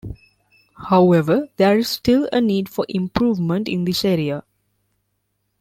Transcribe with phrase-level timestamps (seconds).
[0.89, 4.43] However, there is still a need for improvement in this area.